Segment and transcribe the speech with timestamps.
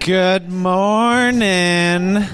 [0.00, 2.24] Good morning.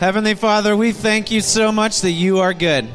[0.00, 2.88] Heavenly Father, we thank you so much that you are good.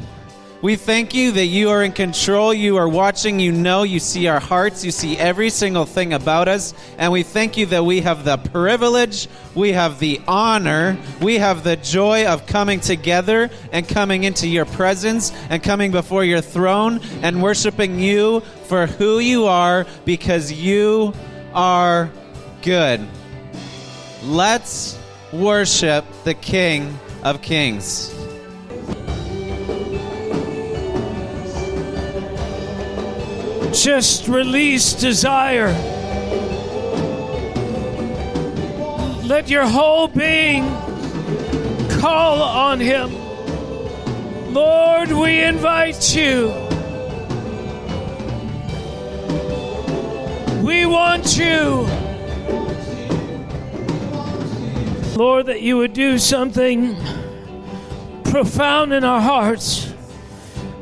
[0.60, 4.26] We thank you that you are in control, you are watching, you know, you see
[4.26, 8.02] our hearts, you see every single thing about us, and we thank you that we
[8.02, 13.88] have the privilege, we have the honor, we have the joy of coming together and
[13.88, 19.46] coming into your presence and coming before your throne and worshiping you for who you
[19.46, 21.14] are because you
[21.54, 22.10] are
[22.62, 23.06] good.
[24.22, 24.98] Let's
[25.32, 28.14] worship the King of Kings.
[33.72, 35.72] just release desire.
[39.24, 40.68] Let your whole being
[42.00, 43.14] call on Him.
[44.52, 46.69] Lord, we invite you.
[50.70, 51.84] We want you.
[55.16, 56.94] Lord, that you would do something
[58.22, 59.92] profound in our hearts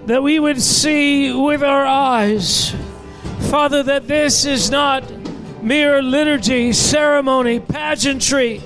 [0.04, 2.74] that we would see with our eyes,
[3.48, 5.10] Father, that this is not
[5.62, 8.60] mere liturgy, ceremony, pageantry,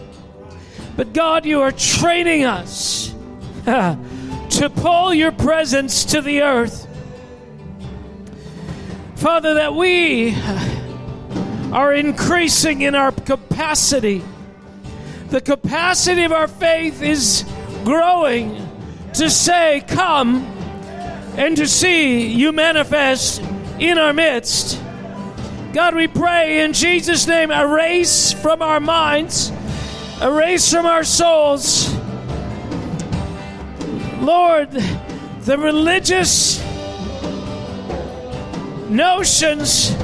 [0.97, 3.15] but God, you are training us
[3.65, 6.89] to pull your presence to the earth.
[9.15, 10.35] Father, that we
[11.73, 14.23] are increasing in our capacity.
[15.31, 17.45] The capacity of our faith is
[17.83, 18.69] growing
[19.15, 20.45] to say, Come
[21.37, 23.41] and to see you manifest
[23.79, 24.79] in our midst.
[25.73, 29.51] God, we pray in Jesus' name, erase from our minds,
[30.21, 31.91] erase from our souls,
[34.21, 36.63] Lord, the religious
[38.91, 39.97] notions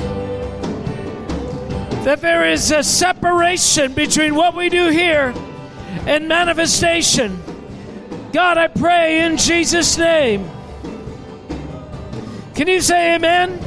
[2.09, 5.35] that there is a separation between what we do here
[6.07, 7.39] and manifestation.
[8.33, 10.51] God, I pray in Jesus' name
[12.55, 13.61] can you say amen?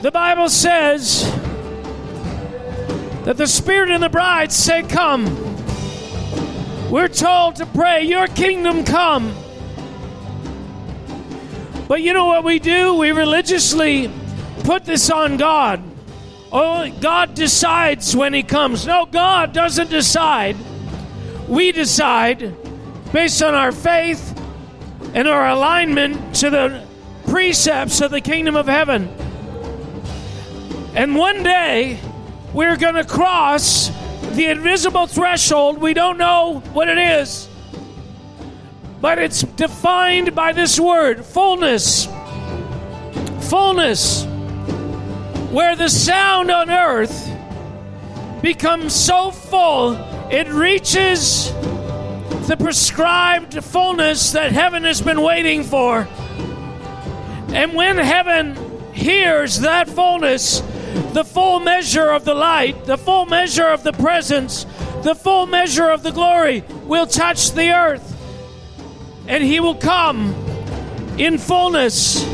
[0.00, 1.22] The Bible says
[3.26, 5.26] that the Spirit and the bride say, Come.
[6.90, 9.43] We're told to pray, Your kingdom come.
[11.86, 12.94] But you know what we do?
[12.94, 14.10] We religiously
[14.64, 15.82] put this on God.
[16.50, 18.86] Oh, God decides when He comes.
[18.86, 20.56] No, God doesn't decide.
[21.48, 22.54] We decide
[23.12, 24.40] based on our faith
[25.14, 26.86] and our alignment to the
[27.26, 29.08] precepts of the kingdom of heaven.
[30.94, 31.98] And one day,
[32.52, 33.90] we're going to cross
[34.32, 35.78] the invisible threshold.
[35.78, 37.48] We don't know what it is,
[39.04, 42.06] but it's defined by this word fullness.
[43.50, 44.24] Fullness.
[45.52, 47.30] Where the sound on earth
[48.40, 49.92] becomes so full,
[50.32, 51.52] it reaches
[52.48, 56.08] the prescribed fullness that heaven has been waiting for.
[57.48, 58.56] And when heaven
[58.94, 60.60] hears that fullness,
[61.12, 64.64] the full measure of the light, the full measure of the presence,
[65.02, 68.13] the full measure of the glory will touch the earth.
[69.26, 70.34] And he will come
[71.18, 72.24] in fullness.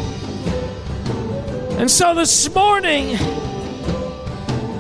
[1.79, 3.17] And so this morning,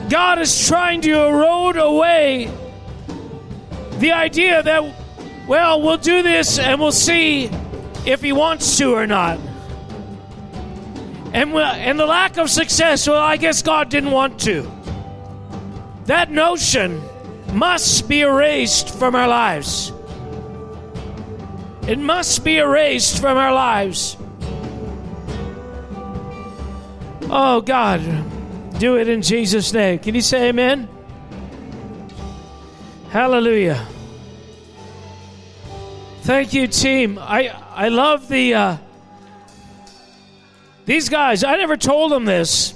[0.08, 2.52] God is trying to erode away
[3.98, 4.94] the idea that
[5.50, 7.50] well, we'll do this and we'll see
[8.06, 9.40] if he wants to or not.
[11.32, 14.70] And, and the lack of success, well, I guess God didn't want to.
[16.04, 17.02] That notion
[17.52, 19.92] must be erased from our lives.
[21.90, 24.16] It must be erased from our lives.
[27.28, 28.00] Oh, God,
[28.78, 29.98] do it in Jesus' name.
[29.98, 30.88] Can you say amen?
[33.08, 33.84] Hallelujah.
[36.20, 37.18] Thank you, team.
[37.18, 38.76] I I love the uh,
[40.84, 41.42] these guys.
[41.42, 42.72] I never told them this,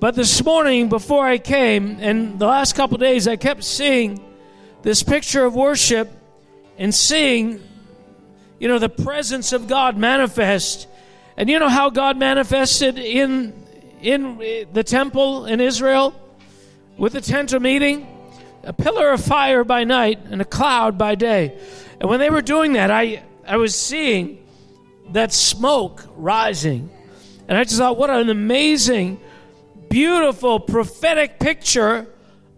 [0.00, 4.20] but this morning before I came, and the last couple days, I kept seeing
[4.82, 6.10] this picture of worship
[6.76, 7.62] and seeing,
[8.60, 10.86] you know, the presence of God manifest.
[11.36, 13.60] And you know how God manifested in
[14.00, 16.14] in uh, the temple in Israel
[16.96, 18.06] with the tent of meeting,
[18.62, 21.58] a pillar of fire by night and a cloud by day.
[21.98, 24.46] And when they were doing that, I, I was seeing
[25.12, 26.90] that smoke rising.
[27.48, 29.20] And I just thought, what an amazing,
[29.88, 32.06] beautiful, prophetic picture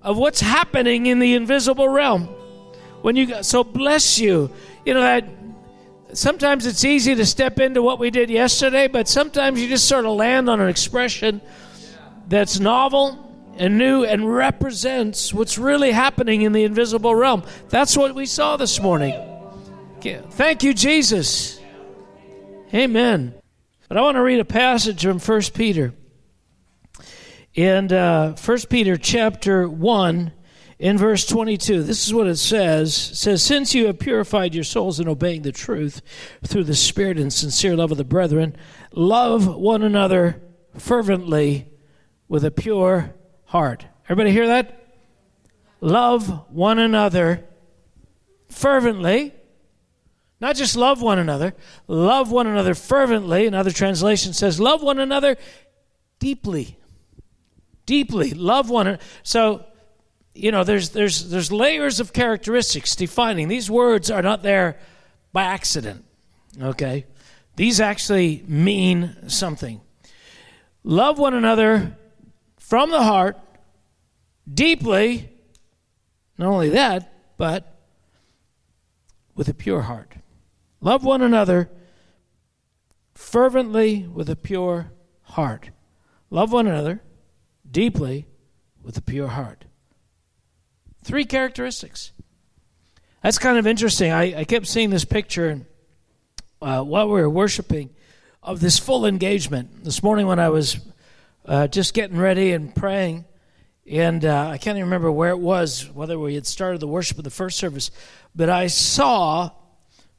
[0.03, 2.25] of what's happening in the invisible realm.
[3.03, 4.53] When you so bless you,
[4.85, 5.25] you know that
[6.13, 10.05] sometimes it's easy to step into what we did yesterday, but sometimes you just sort
[10.05, 11.41] of land on an expression
[12.29, 13.19] that's novel
[13.57, 17.43] and new and represents what's really happening in the invisible realm.
[17.69, 19.15] That's what we saw this morning.
[20.31, 21.61] Thank you, Jesus.
[22.75, 23.35] Amen.
[23.89, 25.93] But I want to read a passage from 1 Peter.
[27.55, 30.33] And uh, 1 Peter chapter 1
[30.83, 33.11] in verse 22 this is what it says.
[33.13, 36.03] It says since you have purified your souls in obeying the truth
[36.45, 38.57] through the spirit and sincere love of the brethren
[38.93, 40.43] love one another
[40.77, 41.69] fervently
[42.27, 43.15] with a pure
[43.45, 43.87] heart.
[44.07, 44.97] Everybody hear that?
[45.81, 47.45] Love one another
[48.49, 49.33] fervently.
[50.41, 51.55] Not just love one another
[51.87, 53.47] love one another fervently.
[53.47, 55.37] Another translation says love one another
[56.19, 56.77] deeply.
[57.87, 58.31] Deeply.
[58.31, 59.65] Love one another so
[60.35, 63.49] you know, there's, there's, there's layers of characteristics defining.
[63.49, 64.79] These words are not there
[65.33, 66.05] by accident,
[66.61, 67.07] okay?
[67.57, 69.81] These actually mean something.
[70.85, 71.97] Love one another
[72.59, 73.39] from the heart,
[74.53, 75.31] deeply,
[76.39, 77.81] not only that, but
[79.35, 80.15] with a pure heart.
[80.81, 81.71] Love one another
[83.15, 84.93] fervently with a pure
[85.23, 85.71] heart.
[86.31, 87.03] Love one another
[87.71, 88.27] deeply
[88.83, 89.67] with a pure heart.
[91.03, 92.13] Three characteristics.
[93.23, 94.13] That's kind of interesting.
[94.13, 95.63] I, I kept seeing this picture
[96.61, 97.91] uh, while we were worshiping
[98.43, 99.85] of this full engagement.
[99.85, 100.79] This morning when I was
[101.45, 103.25] uh, just getting ready and praying,
[103.85, 107.19] and uh, I can't even remember where it was, whether we had started the worship
[107.19, 107.91] of the first service,
[108.35, 109.51] but I saw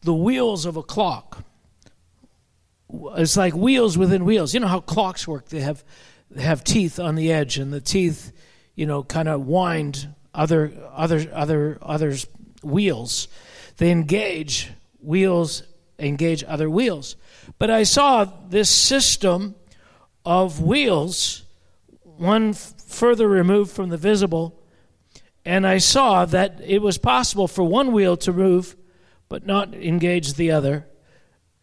[0.02, 1.46] the wheels of a clock.
[3.16, 4.54] It's like wheels within wheels.
[4.54, 5.48] You know how clocks work?
[5.48, 5.84] They have
[6.30, 8.34] they have teeth on the edge, and the teeth,
[8.76, 12.28] you know, kind of wind other other other others
[12.64, 13.28] wheels.
[13.78, 15.64] They engage wheels
[16.00, 17.16] engage other wheels.
[17.60, 19.56] But I saw this system
[20.26, 21.44] of wheels,
[22.04, 24.60] one f- further removed from the visible,
[25.46, 28.76] and I saw that it was possible for one wheel to move
[29.30, 30.86] but not engage the other,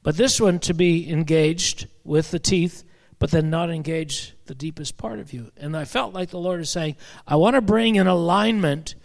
[0.02, 2.82] but this one to be engaged with the teeth
[3.20, 5.52] but then not engage the deepest part of you.
[5.58, 6.96] And I felt like the Lord is saying,
[7.26, 8.96] I want to bring an alignment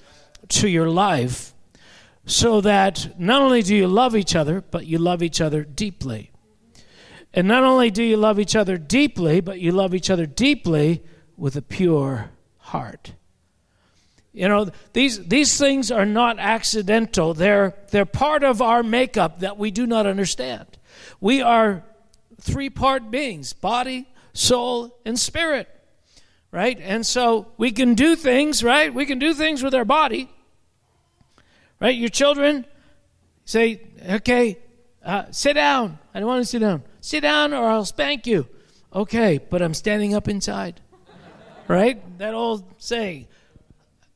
[0.47, 1.53] to your life
[2.25, 6.31] so that not only do you love each other, but you love each other deeply.
[7.33, 11.03] And not only do you love each other deeply, but you love each other deeply
[11.35, 13.13] with a pure heart.
[14.31, 17.33] You know, these, these things are not accidental.
[17.33, 20.77] They're, they're part of our makeup that we do not understand.
[21.19, 21.83] We are
[22.45, 25.69] three part beings body, soul, and spirit.
[26.51, 26.79] Right?
[26.79, 28.93] And so we can do things, right?
[28.93, 30.29] We can do things with our body.
[31.81, 31.95] Right?
[31.95, 32.65] Your children
[33.43, 34.57] say, okay,
[35.03, 35.99] uh, sit down.
[36.13, 36.83] I don't want to sit down.
[37.01, 38.47] Sit down or I'll spank you.
[38.93, 40.79] Okay, but I'm standing up inside.
[41.67, 42.01] right?
[42.19, 43.27] That old saying.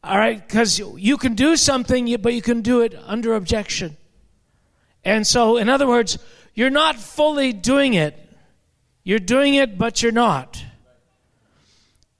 [0.01, 3.97] All right, because you can do something, but you can do it under objection.
[5.03, 6.17] And so, in other words,
[6.59, 8.19] you're not fully doing it.
[9.05, 10.61] You're doing it, but you're not.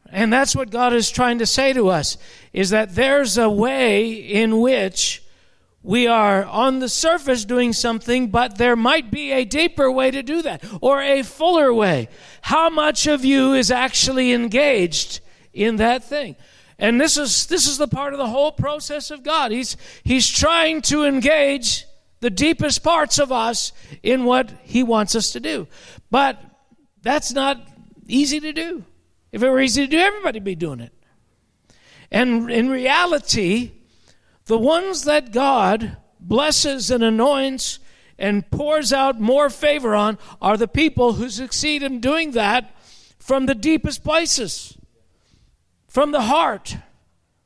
[0.09, 2.17] And that's what God is trying to say to us
[2.53, 5.21] is that there's a way in which
[5.83, 10.23] we are on the surface doing something, but there might be a deeper way to
[10.23, 12.07] do that or a fuller way.
[12.41, 15.19] How much of you is actually engaged
[15.51, 16.37] in that thing?
[16.77, 19.51] And this is this is the part of the whole process of God.
[19.51, 21.88] He's he's trying to engage
[22.19, 23.71] the deepest parts of us
[24.03, 25.67] in what He wants us to do.
[26.11, 26.41] But
[27.01, 27.65] that's not
[28.07, 28.83] easy to do.
[29.31, 30.93] If it were easy to do, everybody be doing it.
[32.11, 33.71] And in reality,
[34.45, 37.79] the ones that God blesses and anoints
[38.17, 42.75] and pours out more favor on are the people who succeed in doing that
[43.19, 44.77] from the deepest places,
[45.87, 46.77] from the heart,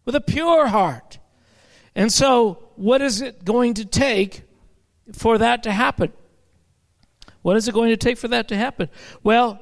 [0.06, 1.20] with a pure heart.
[1.96, 4.44] And so, what is it going to take
[5.12, 6.14] for that to happen?
[7.42, 8.90] What is it going to take for that to happen?
[9.22, 9.60] Well,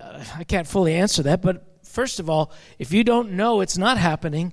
[0.00, 3.78] uh, I can't fully answer that, but first of all, if you don't know it's
[3.78, 4.52] not happening,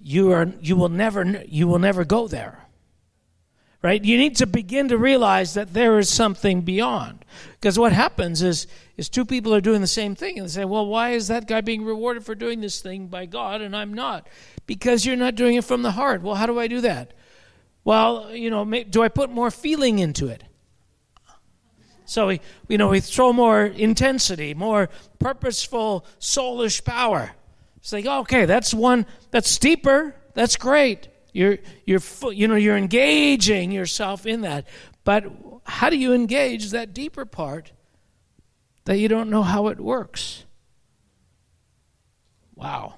[0.00, 2.64] you are you will never you will never go there.
[3.80, 4.04] Right?
[4.04, 7.24] You need to begin to realize that there is something beyond.
[7.52, 10.64] Because what happens is is two people are doing the same thing and they say,
[10.64, 13.94] "Well, why is that guy being rewarded for doing this thing by God and I'm
[13.94, 14.26] not?"
[14.66, 16.22] Because you're not doing it from the heart.
[16.22, 17.14] Well, how do I do that?
[17.88, 20.44] Well, you know, do I put more feeling into it?
[22.04, 27.30] So we, you know, we throw more intensity, more purposeful, soulish power.
[27.78, 30.14] It's like, okay, that's one that's deeper.
[30.34, 31.08] That's great.
[31.32, 34.66] You're, you're, you know, you're engaging yourself in that.
[35.04, 35.24] But
[35.64, 37.72] how do you engage that deeper part
[38.84, 40.44] that you don't know how it works?
[42.54, 42.97] Wow.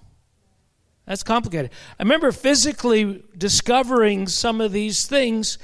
[1.11, 1.73] That's complicated.
[1.99, 5.59] I remember physically discovering some of these things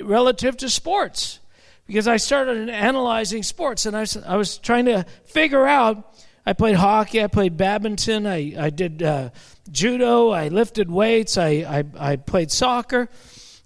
[0.00, 1.40] relative to sports
[1.86, 6.16] because I started analyzing sports and I was, I was trying to figure out.
[6.46, 9.28] I played hockey, I played badminton, I, I did uh,
[9.70, 13.10] judo, I lifted weights, I, I, I played soccer.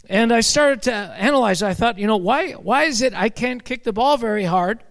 [0.08, 1.62] And I started to analyze.
[1.62, 4.82] I thought, you know, why, why is it I can't kick the ball very hard,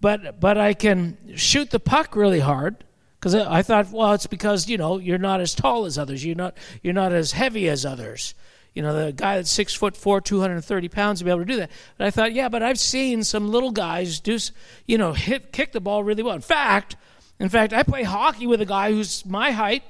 [0.00, 2.84] but, but I can shoot the puck really hard?
[3.20, 6.24] Because I thought, well, it's because you know you're not as tall as others.
[6.24, 8.34] You're not you're not as heavy as others.
[8.72, 11.56] You know, the guy that's six foot four, 230 pounds, to be able to do
[11.56, 11.70] that.
[11.98, 14.38] But I thought, yeah, but I've seen some little guys do,
[14.86, 16.34] you know, hit kick the ball really well.
[16.34, 16.96] In fact,
[17.38, 19.82] in fact, I play hockey with a guy who's my height,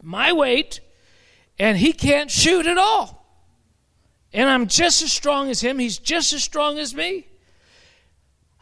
[0.00, 0.80] my weight,
[1.58, 3.26] and he can't shoot at all.
[4.32, 5.78] And I'm just as strong as him.
[5.78, 7.26] He's just as strong as me.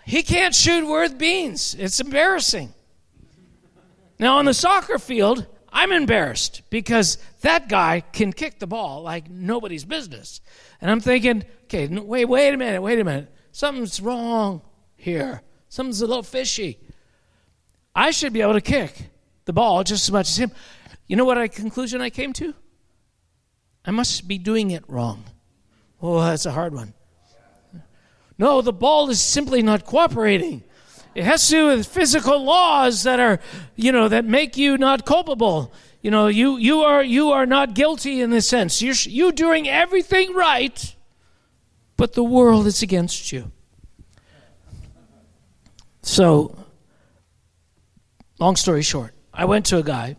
[0.04, 1.74] He can't shoot worth beans.
[1.78, 2.72] It's embarrassing.
[4.22, 9.28] Now, on the soccer field, I'm embarrassed because that guy can kick the ball like
[9.28, 10.40] nobody's business.
[10.80, 13.34] And I'm thinking, okay, wait, wait a minute, wait a minute.
[13.50, 14.62] Something's wrong
[14.94, 15.42] here.
[15.68, 16.78] Something's a little fishy.
[17.96, 19.10] I should be able to kick
[19.44, 20.52] the ball just as much as him.
[21.08, 22.54] You know what I conclusion I came to?
[23.84, 25.24] I must be doing it wrong.
[26.00, 26.94] Oh, that's a hard one.
[28.38, 30.62] No, the ball is simply not cooperating.
[31.14, 33.38] It has to do with physical laws that are,
[33.76, 35.72] you know, that make you not culpable.
[36.00, 38.80] You know, you, you, are, you are not guilty in this sense.
[38.82, 40.96] You're, you're doing everything right,
[41.96, 43.52] but the world is against you.
[46.02, 46.58] So,
[48.40, 50.16] long story short, I went to a guy.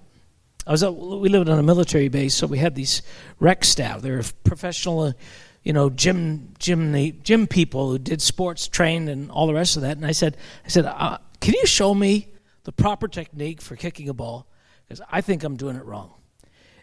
[0.66, 3.02] I was we lived on a military base, so we had these
[3.42, 4.02] rec staff.
[4.02, 5.14] They were professional
[5.64, 9.82] you know, gym, gym, gym people who did sports, trained, and all the rest of
[9.84, 9.98] that.
[9.98, 12.28] And I said, I said, uh, can you show me
[12.64, 14.48] the proper technique for kicking a ball?
[14.86, 16.14] Because I think I'm doing it wrong.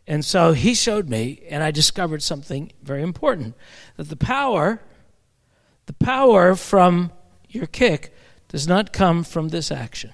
[0.06, 3.54] And so he showed me, and I discovered something very important
[3.96, 4.80] that the power,
[5.86, 7.12] the power from
[7.48, 8.14] your kick
[8.48, 10.12] does not come from this action.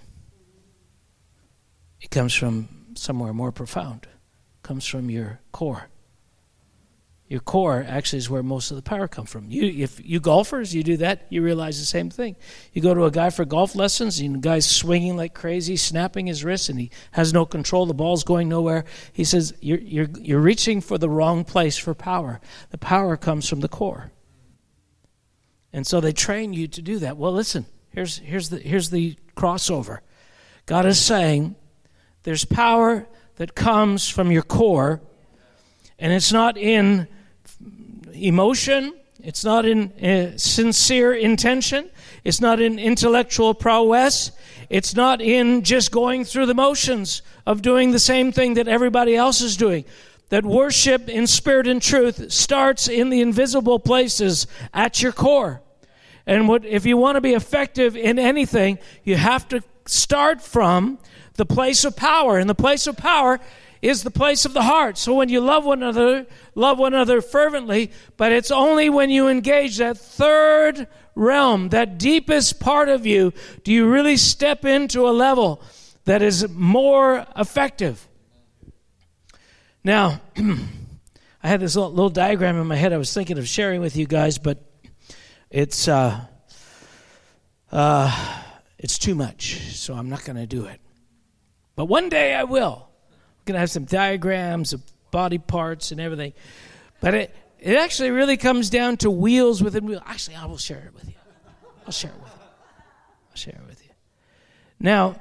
[2.01, 4.03] It comes from somewhere more profound.
[4.05, 5.89] It comes from your core.
[7.29, 9.51] Your core actually is where most of the power comes from.
[9.51, 12.37] You, if you golfers, you do that, you realize the same thing.
[12.73, 16.29] You go to a guy for golf lessons, and the guy's swinging like crazy, snapping
[16.29, 17.85] his wrist, and he has no control.
[17.87, 18.85] The ball's going nowhere.
[19.13, 22.41] He says you're you're you're reaching for the wrong place for power.
[22.71, 24.13] The power comes from the core.
[25.73, 27.17] And so they train you to do that.
[27.17, 27.67] Well, listen.
[27.91, 29.99] Here's here's the here's the crossover.
[30.67, 31.57] God is saying
[32.23, 35.01] there's power that comes from your core,
[35.99, 37.09] and it's not in
[38.17, 41.91] emotion, it's not in uh, sincere intention,
[42.25, 44.31] it's not in intellectual prowess,
[44.69, 49.17] it's not in just going through the motions of doing the same thing that everybody
[49.17, 49.85] else is doing.
[50.29, 55.63] That worship in spirit and truth starts in the invisible places at your core.
[56.27, 60.99] And what, if you want to be effective in anything, you have to start from
[61.35, 62.39] the place of power.
[62.39, 63.39] And the place of power
[63.83, 64.99] is the place of the heart.
[64.99, 69.29] So when you love one another, love one another fervently, but it's only when you
[69.29, 73.33] engage that third realm, that deepest part of you,
[73.65, 75.63] do you really step into a level
[76.07, 78.09] that is more effective.
[79.85, 83.81] Now, I had this little, little, diagram in my head I was thinking of sharing
[83.81, 84.65] with you guys, but
[85.51, 86.21] it's uh,
[87.71, 88.43] uh,
[88.79, 90.81] it's too much, so I'm not going to do it.
[91.75, 92.89] But one day I will
[93.55, 96.33] to have some diagrams of body parts and everything.
[97.01, 100.03] But it, it actually really comes down to wheels within wheels.
[100.07, 101.15] Actually, I will share it with you.
[101.87, 102.41] I'll share it with you.
[103.31, 103.91] I'll share it with you.
[104.81, 105.21] Now,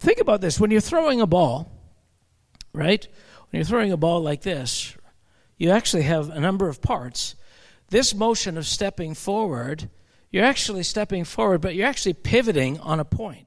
[0.00, 0.60] think about this.
[0.60, 1.72] When you're throwing a ball,
[2.72, 3.06] right?
[3.50, 4.96] When you're throwing a ball like this,
[5.56, 7.34] you actually have a number of parts.
[7.88, 9.88] This motion of stepping forward,
[10.30, 13.45] you're actually stepping forward, but you're actually pivoting on a point.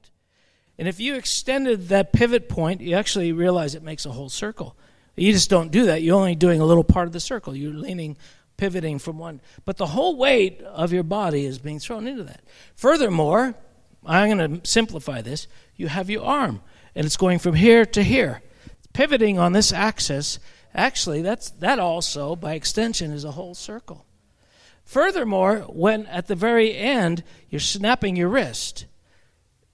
[0.80, 4.74] And if you extended that pivot point, you actually realize it makes a whole circle.
[5.14, 6.00] You just don't do that.
[6.00, 7.54] You're only doing a little part of the circle.
[7.54, 8.16] You're leaning,
[8.56, 9.42] pivoting from one.
[9.66, 12.40] But the whole weight of your body is being thrown into that.
[12.76, 13.54] Furthermore,
[14.06, 15.48] I'm going to simplify this.
[15.76, 16.62] You have your arm,
[16.94, 18.40] and it's going from here to here.
[18.94, 20.38] Pivoting on this axis,
[20.74, 24.06] actually, that's, that also, by extension, is a whole circle.
[24.86, 28.86] Furthermore, when at the very end, you're snapping your wrist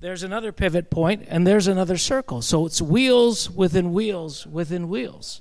[0.00, 2.42] there's another pivot point, and there's another circle.
[2.42, 5.40] So it's wheels within wheels within wheels.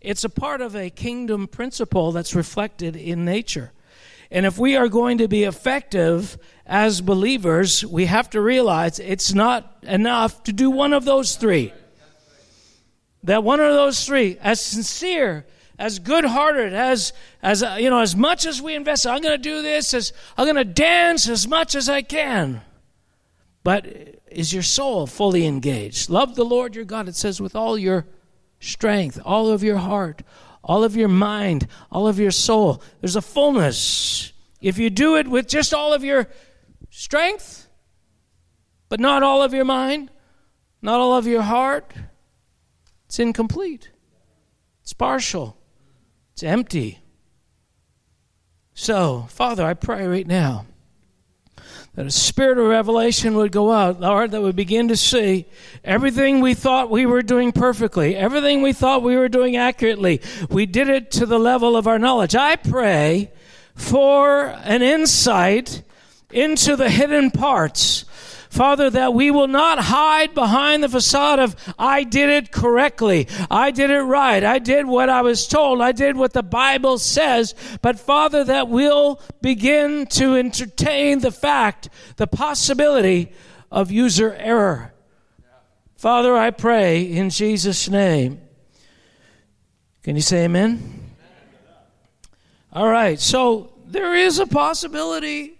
[0.00, 3.72] It's a part of a kingdom principle that's reflected in nature.
[4.30, 9.32] And if we are going to be effective as believers, we have to realize it's
[9.32, 11.72] not enough to do one of those three.
[13.22, 15.46] That one of those three, as sincere,
[15.78, 19.42] as good-hearted, as as uh, you know, as much as we invest, I'm going to
[19.42, 19.94] do this.
[19.94, 22.60] As I'm going to dance as much as I can.
[23.64, 26.10] But is your soul fully engaged?
[26.10, 27.08] Love the Lord your God.
[27.08, 28.06] It says with all your
[28.60, 30.22] strength, all of your heart,
[30.62, 32.82] all of your mind, all of your soul.
[33.00, 34.32] There's a fullness.
[34.60, 36.28] If you do it with just all of your
[36.90, 37.66] strength,
[38.90, 40.10] but not all of your mind,
[40.82, 41.94] not all of your heart,
[43.06, 43.90] it's incomplete.
[44.82, 45.56] It's partial.
[46.32, 47.00] It's empty.
[48.74, 50.66] So, Father, I pray right now
[51.94, 55.46] that a spirit of revelation would go out, Lord, that would begin to see
[55.84, 60.20] everything we thought we were doing perfectly, everything we thought we were doing accurately.
[60.50, 62.34] We did it to the level of our knowledge.
[62.34, 63.30] I pray
[63.74, 65.82] for an insight
[66.32, 68.04] into the hidden parts
[68.54, 73.26] Father, that we will not hide behind the facade of, I did it correctly.
[73.50, 74.44] I did it right.
[74.44, 75.80] I did what I was told.
[75.80, 77.56] I did what the Bible says.
[77.82, 83.32] But Father, that we'll begin to entertain the fact, the possibility
[83.72, 84.94] of user error.
[85.96, 88.40] Father, I pray in Jesus' name.
[90.04, 91.10] Can you say amen?
[92.72, 95.58] All right, so there is a possibility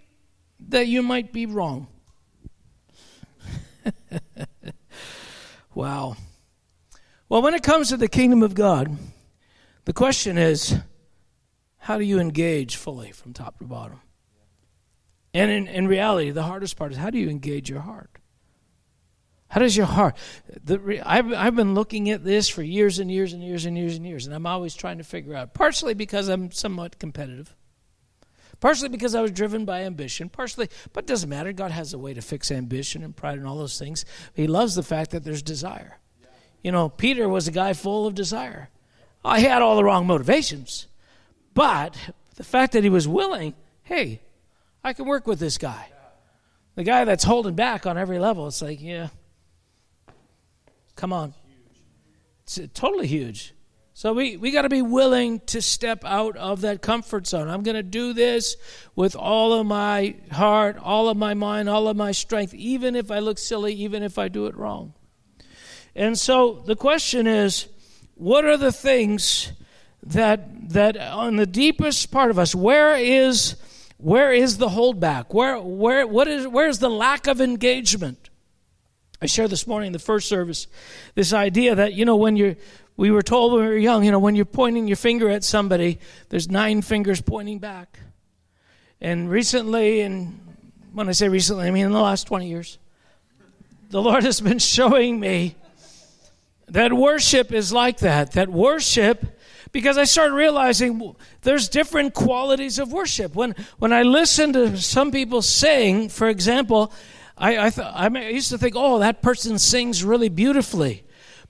[0.69, 1.87] that you might be wrong.
[5.73, 6.15] wow.
[7.29, 8.97] Well, when it comes to the kingdom of God,
[9.85, 10.75] the question is
[11.77, 14.01] how do you engage fully from top to bottom?
[15.33, 18.09] And in, in reality, the hardest part is how do you engage your heart?
[19.47, 20.17] How does your heart?
[20.63, 23.95] The, I've, I've been looking at this for years and years and years and years
[23.95, 27.55] and years, and I'm always trying to figure out, partially because I'm somewhat competitive
[28.59, 31.51] partially because I was driven by ambition, partially, but it doesn't matter.
[31.53, 34.05] God has a way to fix ambition and pride and all those things.
[34.33, 35.97] He loves the fact that there's desire.
[36.63, 38.69] You know, Peter was a guy full of desire.
[39.23, 40.87] I had all the wrong motivations,
[41.53, 41.97] but
[42.35, 44.21] the fact that he was willing, hey,
[44.83, 45.89] I can work with this guy.
[46.75, 49.07] The guy that's holding back on every level, it's like, yeah,
[50.95, 51.33] come on.
[52.43, 53.54] It's totally huge.
[53.97, 57.47] So we, we got to be willing to step out of that comfort zone.
[57.47, 58.57] I'm going to do this
[58.93, 63.09] with all of my heart, all of my mind, all of my strength, even if
[63.09, 64.93] I look silly, even if I do it wrong.
[65.95, 67.69] And so the question is
[68.15, 69.53] what are the things
[70.03, 73.55] that that on the deepest part of us where is
[73.97, 78.29] where is the holdback where where what is where is the lack of engagement
[79.19, 80.67] i shared this morning in the first service
[81.15, 82.55] this idea that you know when you're
[82.97, 85.43] we were told when we were young, you know, when you're pointing your finger at
[85.43, 87.99] somebody, there's nine fingers pointing back.
[89.01, 90.39] And recently, and
[90.93, 92.77] when I say recently, I mean in the last 20 years,
[93.89, 95.55] the Lord has been showing me
[96.67, 98.31] that worship is like that.
[98.31, 99.39] That worship,
[99.71, 103.35] because I started realizing there's different qualities of worship.
[103.35, 106.91] When, when I listen to some people sing, for example,
[107.37, 111.04] I, I, th- I used to think, oh, that person sings really beautifully.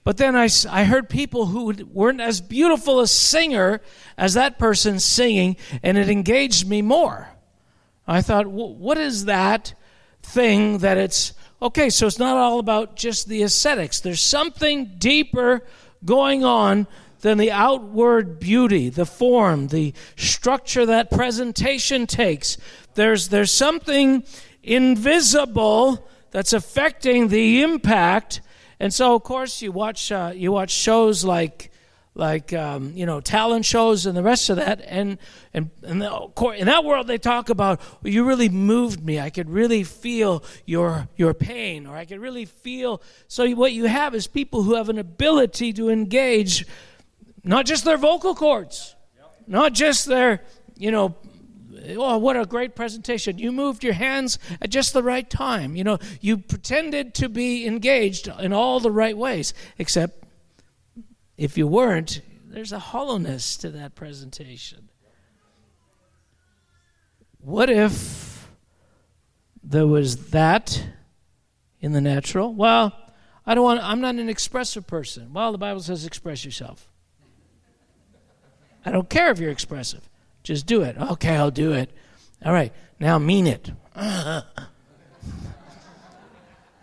[0.06, 3.80] But then I, I heard people who weren't as beautiful a singer
[4.16, 7.30] as that person singing, and it engaged me more.
[8.06, 9.74] I thought, what is that
[10.22, 11.90] thing that it's okay?
[11.90, 13.98] So it's not all about just the aesthetics.
[13.98, 15.66] There's something deeper
[16.04, 16.86] going on
[17.22, 22.58] than the outward beauty, the form, the structure that presentation takes.
[22.94, 24.22] There's, there's something
[24.62, 28.40] invisible that's affecting the impact
[28.78, 31.70] and so, of course, you watch uh, you watch shows like
[32.14, 35.18] like um, you know talent shows and the rest of that, and
[35.54, 39.20] and, and the, in that world they talk about well, you really moved me.
[39.20, 43.02] I could really feel your your pain, or I could really feel.
[43.28, 46.66] So what you have is people who have an ability to engage,
[47.44, 48.94] not just their vocal cords,
[49.46, 50.42] not just their
[50.76, 51.16] you know
[51.96, 53.38] oh, what a great presentation.
[53.38, 55.76] You moved your hands at just the right time.
[55.76, 60.24] You know, you pretended to be engaged in all the right ways, except
[61.36, 64.88] if you weren't, there's a hollowness to that presentation.
[67.38, 68.48] What if
[69.62, 70.82] there was that
[71.80, 72.52] in the natural?
[72.52, 72.92] Well,
[73.46, 75.32] I don't want I'm not an expressive person.
[75.32, 76.88] Well, the Bible says express yourself.
[78.84, 80.08] I don't care if you're expressive.
[80.46, 80.96] Just do it.
[80.96, 81.90] Okay, I'll do it.
[82.44, 83.68] All right, now mean it.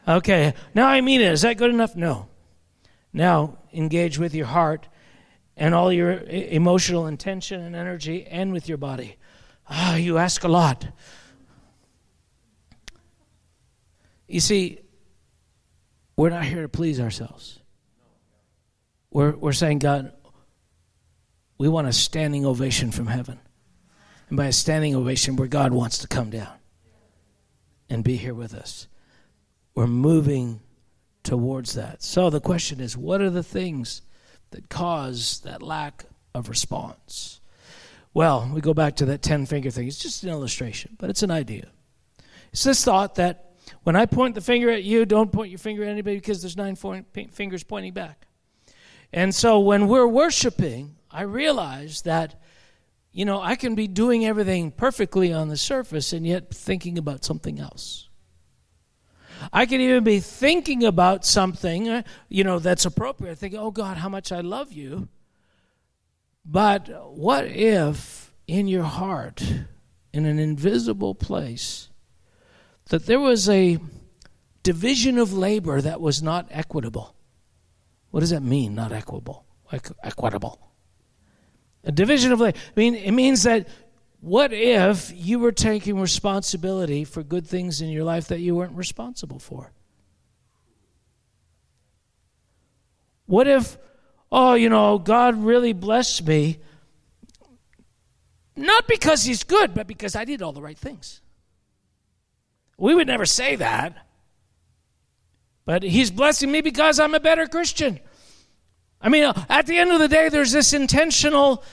[0.05, 1.31] okay, now I mean it.
[1.31, 1.95] Is that good enough?
[1.95, 2.27] No.
[3.13, 4.89] Now engage with your heart
[5.55, 9.15] and all your emotional intention and energy and with your body.
[9.69, 10.85] Ah, you ask a lot.
[14.27, 14.81] You see,
[16.17, 17.59] we're not here to please ourselves.
[19.09, 20.11] We're, we're saying, God,
[21.57, 23.39] we want a standing ovation from heaven.
[24.33, 26.55] And by a standing ovation, where God wants to come down
[27.87, 28.87] and be here with us.
[29.75, 30.59] We're moving
[31.21, 32.01] towards that.
[32.01, 34.01] So the question is what are the things
[34.49, 37.41] that cause that lack of response?
[38.15, 39.87] Well, we go back to that 10 finger thing.
[39.87, 41.67] It's just an illustration, but it's an idea.
[42.51, 43.51] It's this thought that
[43.83, 46.57] when I point the finger at you, don't point your finger at anybody because there's
[46.57, 48.25] nine fingers pointing back.
[49.13, 52.39] And so when we're worshiping, I realize that,
[53.13, 57.23] you know, I can be doing everything perfectly on the surface and yet thinking about
[57.23, 58.09] something else.
[59.51, 63.37] I can even be thinking about something, uh, you know, that's appropriate.
[63.37, 65.09] Thinking, oh God, how much I love you.
[66.43, 69.43] But what if in your heart,
[70.11, 71.89] in an invisible place,
[72.89, 73.79] that there was a
[74.63, 77.15] division of labor that was not equitable?
[78.09, 79.45] What does that mean, not equitable?
[80.03, 80.72] equitable.
[81.83, 82.57] A division of labor.
[82.57, 83.67] I mean, it means that
[84.21, 88.77] what if you were taking responsibility for good things in your life that you weren't
[88.77, 89.73] responsible for?
[93.25, 93.77] What if,
[94.31, 96.59] oh, you know, God really blessed me,
[98.55, 101.19] not because He's good, but because I did all the right things?
[102.77, 104.07] We would never say that.
[105.65, 107.99] But He's blessing me because I'm a better Christian.
[109.03, 111.63] I mean, at the end of the day, there's this intentional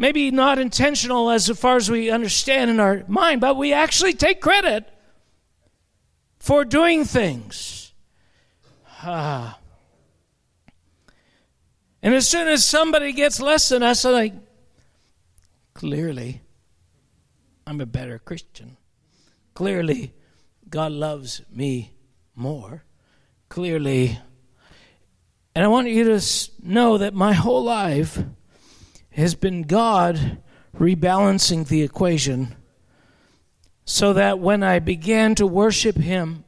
[0.00, 4.40] maybe not intentional as far as we understand in our mind, but we actually take
[4.40, 4.88] credit
[6.38, 7.92] for doing things.
[9.02, 9.58] Ah.
[12.02, 14.32] And as soon as somebody gets less than us, I'm like,
[15.74, 16.40] clearly,
[17.66, 18.78] I'm a better Christian.
[19.52, 20.14] Clearly,
[20.70, 21.92] God loves me
[22.34, 22.84] more.
[23.50, 24.18] Clearly,
[25.54, 28.18] and I want you to know that my whole life,
[29.10, 30.38] has been God
[30.76, 32.54] rebalancing the equation
[33.84, 36.44] so that when I began to worship Him,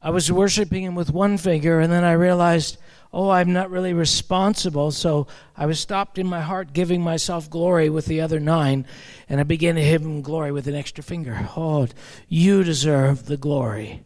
[0.00, 2.78] I was worshiping Him with one finger, and then I realized,
[3.12, 4.90] oh, I'm not really responsible.
[4.90, 8.86] So I was stopped in my heart giving myself glory with the other nine,
[9.28, 11.48] and I began to give Him glory with an extra finger.
[11.56, 11.86] Oh,
[12.26, 14.02] you deserve the glory.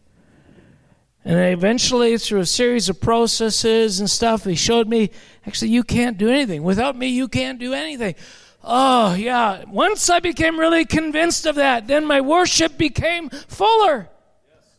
[1.27, 5.11] And eventually, through a series of processes and stuff, he showed me
[5.45, 6.63] actually, you can't do anything.
[6.63, 8.15] Without me, you can't do anything.
[8.63, 9.65] Oh, yeah.
[9.67, 14.07] Once I became really convinced of that, then my worship became fuller.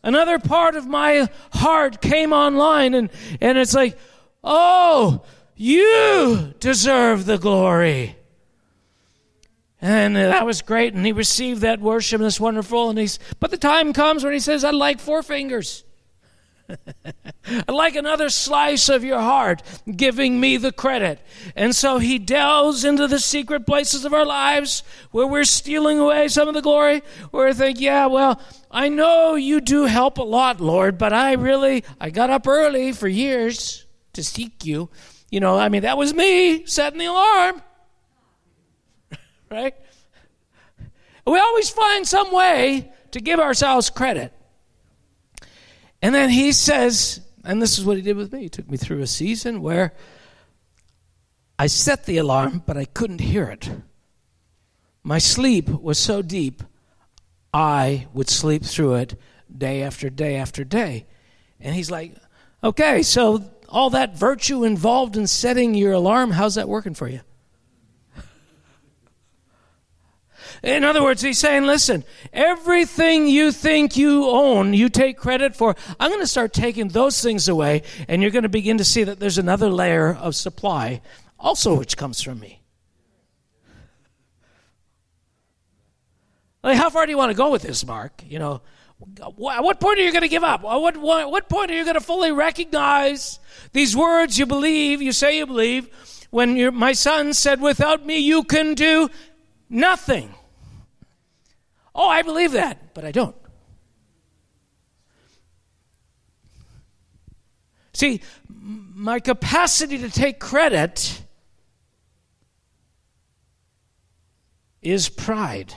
[0.01, 3.95] Another part of my heart came online, and, and it's like,
[4.43, 5.21] oh,
[5.55, 8.15] you deserve the glory.
[9.83, 12.89] And that was great, and he received that worship, and it's wonderful.
[12.89, 15.83] And he's, but the time comes when he says, I'd like four fingers.
[17.67, 19.63] like another slice of your heart,
[19.95, 21.19] giving me the credit.
[21.55, 26.27] And so he delves into the secret places of our lives where we're stealing away
[26.27, 27.01] some of the glory,
[27.31, 31.33] where we think, yeah, well, I know you do help a lot, Lord, but I
[31.33, 34.89] really, I got up early for years to seek you.
[35.31, 37.61] You know, I mean, that was me setting the alarm.
[39.51, 39.75] right?
[41.25, 44.33] We always find some way to give ourselves credit.
[46.01, 48.41] And then he says, and this is what he did with me.
[48.41, 49.93] He took me through a season where
[51.57, 53.69] I set the alarm, but I couldn't hear it.
[55.03, 56.63] My sleep was so deep,
[57.53, 59.19] I would sleep through it
[59.55, 61.07] day after day after day.
[61.59, 62.15] And he's like,
[62.63, 67.21] okay, so all that virtue involved in setting your alarm, how's that working for you?
[70.61, 75.75] In other words, he's saying, listen, everything you think you own, you take credit for.
[75.99, 79.03] I'm going to start taking those things away, and you're going to begin to see
[79.03, 81.01] that there's another layer of supply
[81.39, 82.61] also which comes from me.
[86.61, 88.21] Like, how far do you want to go with this, Mark?
[88.27, 88.61] You know,
[89.23, 90.65] at what point are you going to give up?
[90.65, 93.39] At what, what, what point are you going to fully recognize
[93.71, 95.89] these words you believe, you say you believe,
[96.31, 99.09] when my son said, Without me, you can do
[99.69, 100.35] nothing?
[102.01, 103.35] Oh, I believe that, but I don't.
[107.91, 111.21] See, my capacity to take credit
[114.81, 115.73] is pride.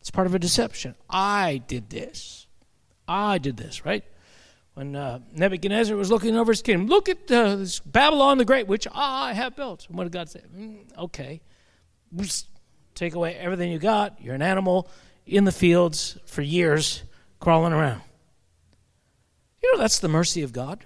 [0.00, 0.94] It's part of a deception.
[1.10, 2.46] I did this.
[3.06, 4.04] I did this, right?
[4.72, 6.86] when uh, Nebuchadnezzar was looking over his kingdom.
[6.86, 9.86] Look at uh, this Babylon the Great, which I have built.
[9.88, 10.40] And what did God say?
[10.56, 11.42] Mm, okay.
[12.94, 14.18] Take away everything you got.
[14.22, 14.88] You're an animal
[15.26, 17.02] in the fields for years,
[17.40, 18.00] crawling around.
[19.62, 20.84] You know, that's the mercy of God.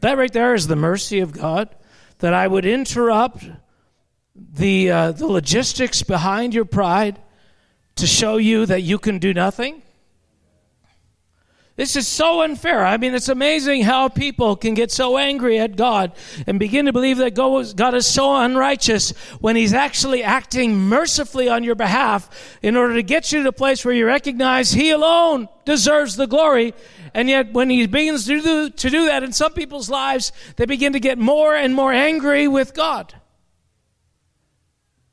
[0.00, 1.74] That right there is the mercy of God
[2.18, 3.48] that I would interrupt
[4.34, 7.20] the, uh, the logistics behind your pride
[7.96, 9.82] to show you that you can do nothing.
[11.76, 12.86] This is so unfair.
[12.86, 16.12] I mean, it's amazing how people can get so angry at God
[16.46, 19.10] and begin to believe that God is so unrighteous
[19.40, 23.52] when He's actually acting mercifully on your behalf in order to get you to the
[23.52, 26.72] place where you recognize He alone deserves the glory.
[27.12, 30.64] And yet, when He begins to do, to do that in some people's lives, they
[30.64, 33.12] begin to get more and more angry with God.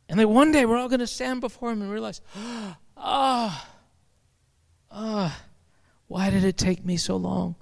[0.08, 3.70] And then one day we're all going to stand before Him and realize, ah, ah,
[4.90, 5.42] ah.
[6.14, 7.56] Why did it take me so long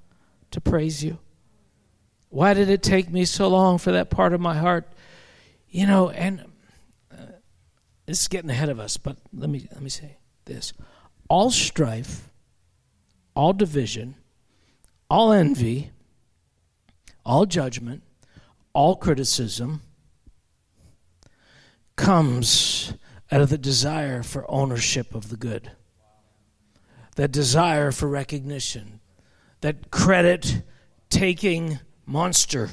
[0.52, 1.20] to praise you?
[2.28, 4.92] Why did it take me so long for that part of my heart?
[5.70, 6.44] You know, and
[7.10, 7.28] uh,
[8.06, 10.74] this is getting ahead of us, but let me let me say this.
[11.30, 12.30] All strife,
[13.38, 14.16] all division,
[15.10, 15.92] all envy,
[17.26, 18.04] all judgment,
[18.74, 19.82] all criticism
[21.96, 22.96] comes
[23.32, 25.72] out of the desire for ownership of the good
[27.16, 29.00] that desire for recognition,
[29.62, 30.64] that credit
[31.10, 32.72] taking monster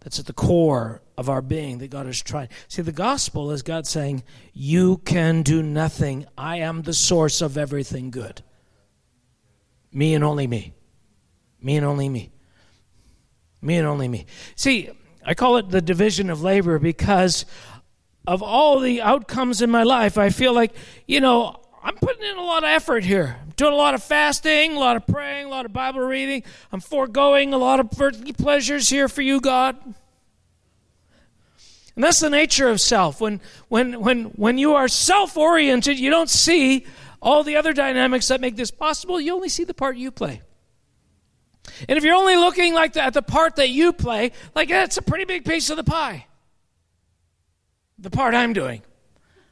[0.00, 2.48] that's at the core of our being that God is trying.
[2.68, 4.22] See, the gospel is God saying,
[4.52, 6.26] You can do nothing.
[6.36, 8.42] I am the source of everything good.
[9.92, 10.74] Me and only me.
[11.60, 12.30] Me and only me.
[13.60, 14.26] Me and only me.
[14.54, 14.90] See,
[15.24, 17.44] I call it the division of labor because
[18.26, 20.74] of all the outcomes in my life, I feel like,
[21.06, 23.36] you know, I'm putting in a lot of effort here.
[23.58, 26.44] Doing a lot of fasting, a lot of praying, a lot of Bible reading.
[26.70, 29.76] I'm foregoing a lot of earthly pleasures here for you, God.
[31.96, 33.20] And that's the nature of self.
[33.20, 36.86] When, when, when, when you are self oriented, you don't see
[37.20, 39.20] all the other dynamics that make this possible.
[39.20, 40.40] You only see the part you play.
[41.88, 44.98] And if you're only looking like the, at the part that you play, like that's
[44.98, 46.26] a pretty big piece of the pie.
[47.98, 48.82] The part I'm doing.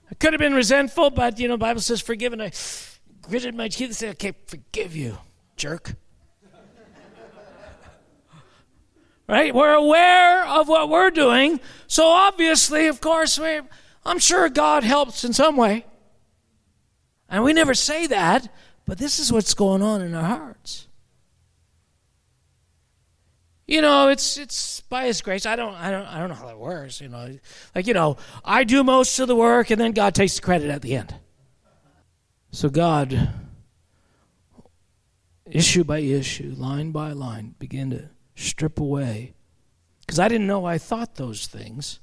[0.08, 2.52] I could have been resentful, but you know, Bible says forgive, and I
[3.28, 5.18] gritted my teeth and said, "Okay, forgive you,
[5.56, 5.94] jerk."
[9.28, 9.54] right?
[9.54, 13.60] We're aware of what we're doing, so obviously, of course, we
[14.04, 15.84] I'm sure God helps in some way,
[17.28, 18.48] and we never say that,
[18.86, 20.86] but this is what's going on in our hearts.
[23.66, 25.44] You know, it's it's by His grace.
[25.44, 27.00] I don't I don't I don't know how that works.
[27.00, 27.36] You know,
[27.74, 30.70] like you know, I do most of the work, and then God takes the credit
[30.70, 31.16] at the end.
[32.56, 33.34] So God,
[35.44, 39.34] issue by issue, line by line, began to strip away,
[40.00, 42.00] because I didn't know I thought those things.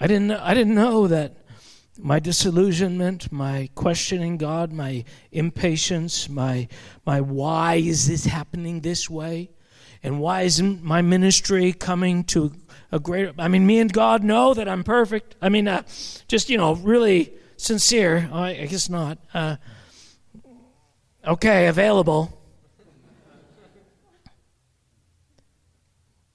[0.00, 1.36] I didn't I didn't know that
[1.96, 6.66] my disillusionment, my questioning God, my impatience, my,
[7.06, 9.50] my why is this happening this way?
[10.02, 12.54] And why isn't my ministry coming to
[12.90, 13.32] a greater.
[13.38, 15.36] I mean, me and God know that I'm perfect.
[15.40, 15.84] I mean, uh,
[16.26, 18.28] just, you know, really sincere.
[18.32, 19.18] I, I guess not.
[19.32, 19.56] Uh,
[21.26, 22.38] okay, available.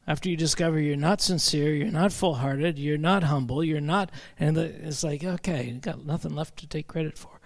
[0.07, 4.09] after you discover you're not sincere, you're not full hearted, you're not humble, you're not,
[4.39, 7.41] and it's like, okay, you got nothing left to take credit for.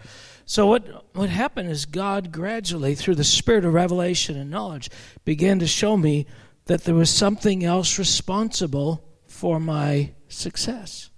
[0.46, 4.90] So, what, what happened is God gradually, through the spirit of revelation and knowledge,
[5.26, 6.28] began to show me
[6.66, 11.10] that there was something else responsible for my success.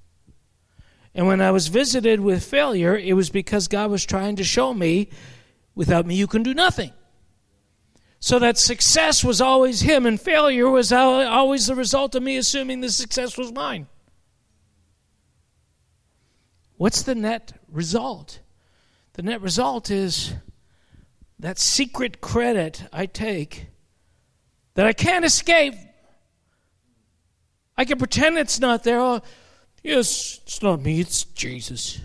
[1.15, 4.73] And when I was visited with failure, it was because God was trying to show
[4.73, 5.09] me
[5.75, 6.91] without me, you can do nothing.
[8.19, 12.81] So that success was always him and failure was always the result of me assuming
[12.81, 13.87] the success was mine.
[16.77, 18.39] What's the net result?
[19.13, 20.33] The net result is
[21.37, 23.67] that secret credit I take
[24.75, 25.75] that I can't escape.
[27.77, 28.99] I can pretend it's not there.
[28.99, 29.21] Oh,
[29.83, 31.99] Yes, it's not me, it's Jesus.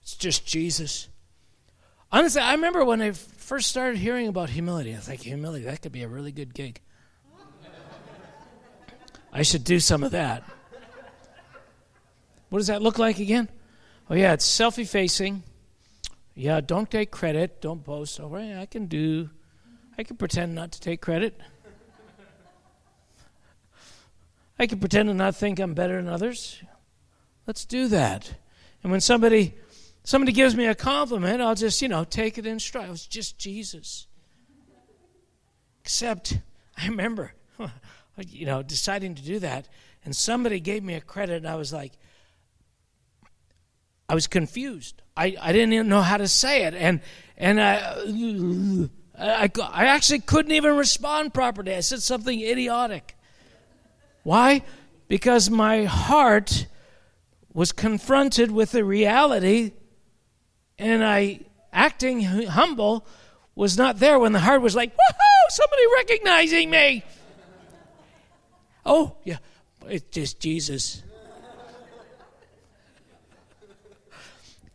[0.00, 1.08] It's just Jesus.
[2.10, 5.82] Honestly, I remember when I first started hearing about humility, I was like, humility, that
[5.82, 6.80] could be a really good gig.
[9.32, 10.42] I should do some of that.
[12.48, 13.50] What does that look like again?
[14.08, 15.42] Oh, yeah, it's self effacing.
[16.34, 17.60] Yeah, don't take credit.
[17.60, 18.18] Don't boast.
[18.20, 19.28] Oh, right, I can do,
[19.98, 21.38] I can pretend not to take credit.
[24.58, 26.62] I can pretend to not think I'm better than others.
[27.46, 28.34] Let's do that.
[28.82, 29.54] And when somebody
[30.06, 32.88] somebody gives me a compliment, I'll just, you know, take it in stride.
[32.88, 34.06] It was just Jesus.
[35.82, 36.38] Except,
[36.76, 37.34] I remember,
[38.28, 39.68] you know, deciding to do that,
[40.04, 41.92] and somebody gave me a credit, and I was like,
[44.08, 45.02] I was confused.
[45.16, 47.00] I, I didn't even know how to say it, and
[47.36, 48.88] and I,
[49.18, 51.74] I I actually couldn't even respond properly.
[51.74, 53.16] I said something idiotic.
[54.26, 54.62] Why?
[55.06, 56.66] Because my heart
[57.54, 59.70] was confronted with the reality,
[60.80, 63.06] and I, acting humble,
[63.54, 67.04] was not there when the heart was like, woohoo, somebody recognizing me.
[68.84, 69.38] oh, yeah,
[69.86, 71.04] it's just Jesus.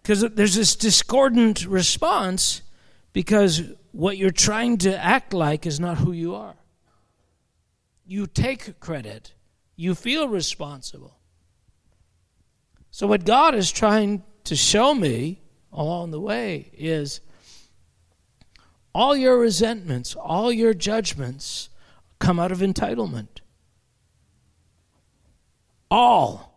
[0.02, 2.62] Because there's this discordant response
[3.12, 6.56] because what you're trying to act like is not who you are.
[8.08, 9.34] You take credit,
[9.82, 11.18] you feel responsible.
[12.92, 15.42] So, what God is trying to show me
[15.74, 17.20] along the way is
[18.94, 21.70] all your resentments, all your judgments
[22.20, 23.40] come out of entitlement.
[25.90, 26.54] All.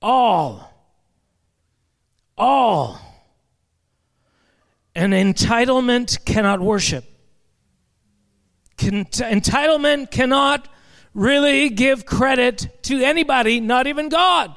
[0.00, 0.72] All.
[2.38, 3.00] All.
[4.94, 7.04] An entitlement cannot worship.
[8.78, 10.68] entitlement cannot
[11.16, 14.54] really give credit to anybody, not even God.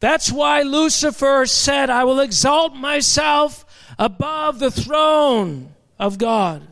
[0.00, 3.64] That's why Lucifer said, I will exalt myself
[3.98, 6.68] above the throne of God.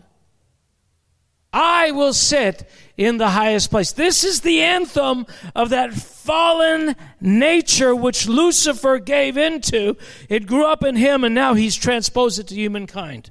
[1.52, 3.90] I will sit in the highest place.
[3.90, 9.96] This is the anthem of that fallen nature which Lucifer gave into.
[10.28, 13.30] It grew up in him and now he's transposed it to humankind.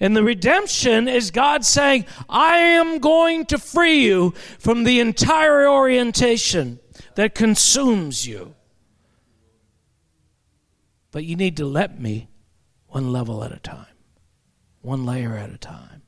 [0.00, 5.68] And the redemption is God saying, I am going to free you from the entire
[5.68, 6.80] orientation
[7.14, 8.54] that consumes you.
[11.12, 12.28] But you need to let me
[12.88, 13.86] one level at a time,
[14.82, 16.02] one layer at a time.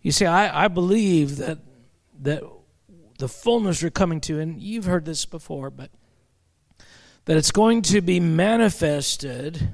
[0.00, 1.58] You see, I, I believe that
[2.22, 2.42] that
[3.18, 5.90] the fullness we're coming to, and you've heard this before, but
[7.24, 9.70] that it's going to be manifested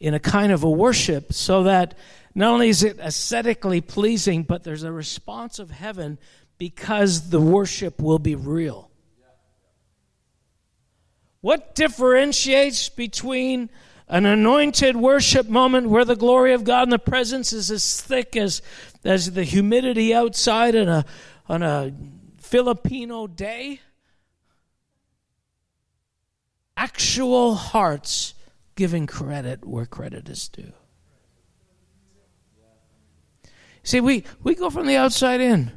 [0.00, 1.94] in a kind of a worship so that
[2.34, 6.18] not only is it aesthetically pleasing, but there's a response of heaven
[6.58, 8.90] because the worship will be real.
[11.40, 13.70] What differentiates between
[14.08, 18.36] an anointed worship moment where the glory of God and the presence is as thick
[18.36, 18.62] as,
[19.04, 21.04] as the humidity outside on a,
[21.48, 21.92] on a
[22.38, 23.80] Filipino day?
[26.76, 28.34] Actual hearts
[28.74, 30.72] giving credit where credit is due.
[33.82, 35.70] See, we, we go from the outside in.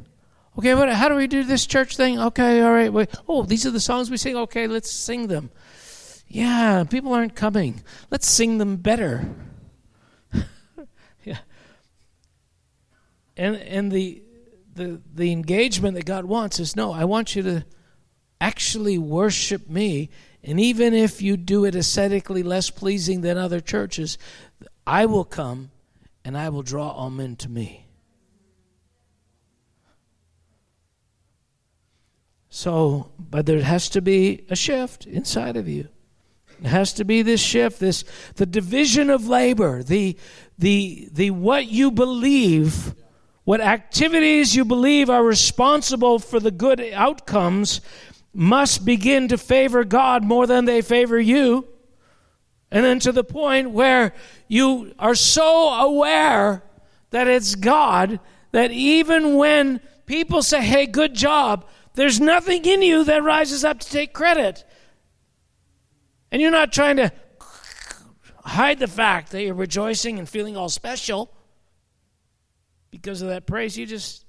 [0.58, 2.20] Okay, what, how do we do this church thing?
[2.20, 2.92] Okay, all right.
[2.92, 3.10] Wait.
[3.28, 4.36] Oh, these are the songs we sing.
[4.36, 5.52] Okay, let's sing them.
[6.28, 7.84] Yeah, people aren't coming.
[8.10, 9.30] Let's sing them better.
[11.24, 11.38] yeah.
[13.36, 14.24] And and the
[14.74, 17.66] the the engagement that God wants is no, I want you to
[18.42, 20.10] actually worship me
[20.44, 24.18] and even if you do it aesthetically less pleasing than other churches,
[24.86, 25.72] I will come
[26.24, 27.88] and I will draw all men to me.
[32.50, 35.90] So, but there has to be a shift inside of you.
[36.60, 38.04] It has to be this shift, this
[38.36, 40.18] the division of labor, the
[40.58, 42.96] the the what you believe,
[43.44, 47.80] what activities you believe are responsible for the good outcomes
[48.38, 51.68] must begin to favor God more than they favor you.
[52.70, 54.14] And then to the point where
[54.48, 56.62] you are so aware
[57.10, 58.20] that it's God
[58.52, 63.80] that even when people say, hey, good job, there's nothing in you that rises up
[63.80, 64.64] to take credit.
[66.32, 67.12] And you're not trying to
[68.44, 71.34] hide the fact that you're rejoicing and feeling all special
[72.92, 73.76] because of that praise.
[73.76, 74.26] You just,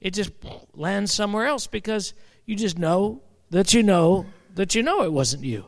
[0.00, 0.30] it just
[0.72, 2.14] lands somewhere else because
[2.46, 5.66] you just know that you know that you know it wasn't you.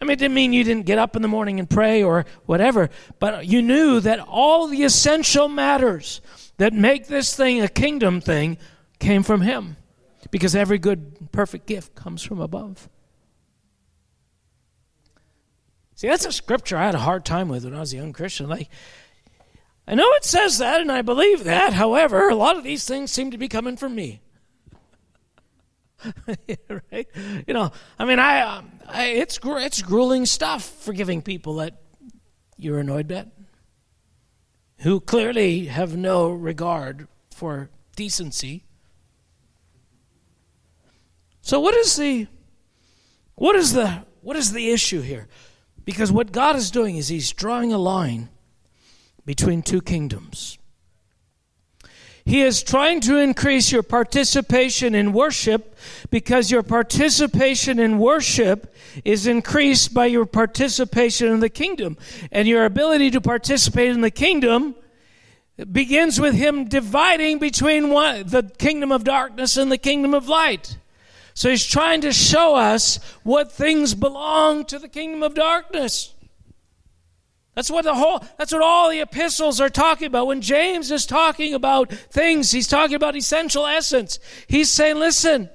[0.00, 2.24] I mean, it didn't mean you didn't get up in the morning and pray or
[2.46, 2.88] whatever,
[3.18, 6.20] but you knew that all the essential matters
[6.58, 8.58] that make this thing a kingdom thing
[9.00, 9.76] came from Him.
[10.30, 12.88] Because every good, perfect gift comes from above.
[15.94, 18.12] See, that's a scripture I had a hard time with when I was a young
[18.12, 18.48] Christian.
[18.48, 18.68] Like,
[19.86, 21.72] I know it says that and I believe that.
[21.72, 24.20] However, a lot of these things seem to be coming from me.
[26.92, 27.08] right?
[27.46, 31.80] You know, I mean, I, um, I it's it's grueling stuff forgiving people that
[32.56, 33.28] you're annoyed at,
[34.78, 38.64] who clearly have no regard for decency.
[41.40, 42.26] So what is the
[43.34, 45.28] what is the what is the issue here?
[45.84, 48.28] Because what God is doing is he's drawing a line
[49.24, 50.57] between two kingdoms.
[52.28, 55.74] He is trying to increase your participation in worship
[56.10, 61.96] because your participation in worship is increased by your participation in the kingdom.
[62.30, 64.74] And your ability to participate in the kingdom
[65.72, 70.76] begins with him dividing between one, the kingdom of darkness and the kingdom of light.
[71.32, 76.12] So he's trying to show us what things belong to the kingdom of darkness.
[77.58, 80.28] That's what the whole that's what all the epistles are talking about.
[80.28, 84.20] When James is talking about things, he's talking about essential essence.
[84.46, 85.50] He's saying, listen,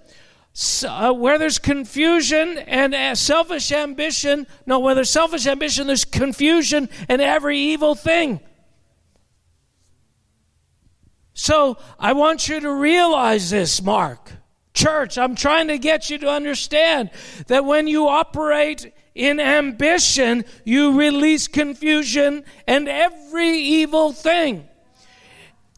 [0.86, 6.90] uh, where there's confusion and uh, selfish ambition, no, where there's selfish ambition, there's confusion
[7.08, 8.42] and every evil thing.
[11.34, 14.30] So I want you to realize this, Mark.
[14.74, 17.12] Church, I'm trying to get you to understand
[17.48, 24.68] that when you operate in ambition, you release confusion and every evil thing.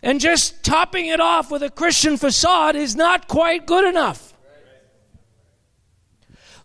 [0.01, 4.33] And just topping it off with a Christian facade is not quite good enough.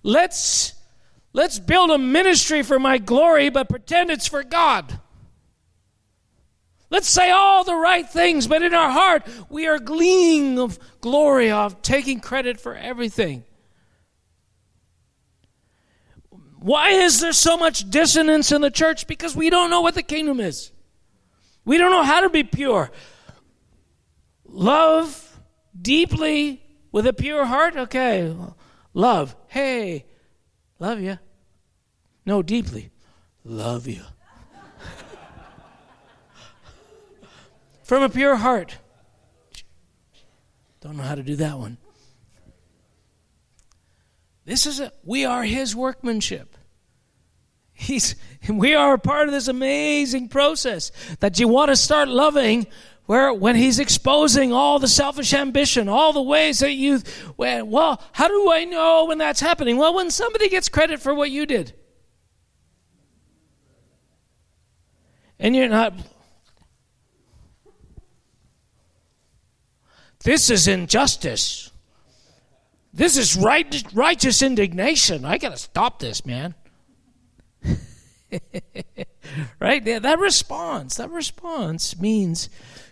[0.02, 0.74] Let's
[1.32, 5.00] let's build a ministry for my glory but pretend it's for God.
[6.90, 11.50] Let's say all the right things, but in our heart we are gleaning of glory
[11.50, 13.44] of taking credit for everything.
[16.58, 19.06] Why is there so much dissonance in the church?
[19.06, 20.72] Because we don't know what the kingdom is.
[21.64, 22.90] We don't know how to be pure.
[24.44, 25.40] Love
[25.80, 26.62] deeply
[26.92, 27.76] with a pure heart?
[27.76, 28.34] Okay.
[28.92, 29.36] Love.
[29.48, 30.06] Hey,
[30.78, 31.18] love you.
[32.26, 32.90] No, deeply.
[33.44, 34.02] Love you.
[37.90, 38.78] From a pure heart.
[40.80, 41.76] Don't know how to do that one.
[44.44, 46.54] This is a, we are his workmanship.
[47.72, 48.14] He's,
[48.48, 52.68] we are a part of this amazing process that you want to start loving
[53.06, 57.00] where when he's exposing all the selfish ambition, all the ways that you,
[57.36, 59.78] well, how do I know when that's happening?
[59.78, 61.74] Well, when somebody gets credit for what you did.
[65.40, 65.94] And you're not,
[70.24, 71.70] this is injustice.
[72.92, 75.24] This is right, righteous indignation.
[75.24, 76.54] I got to stop this, man.
[79.60, 79.84] right?
[79.84, 82.48] That response, that response means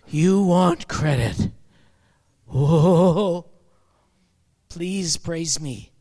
[0.07, 1.51] you want credit.
[2.53, 3.47] Oh,
[4.69, 5.93] please praise me.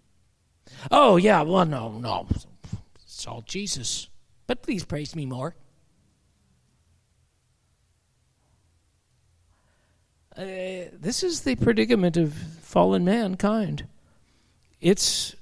[0.92, 2.28] Oh, yeah, well, no, no.
[3.04, 4.10] It's all Jesus.
[4.46, 5.56] But please praise me more.
[10.38, 12.32] Uh, this is the predicament of
[12.62, 13.88] fallen mankind.
[14.80, 15.36] It's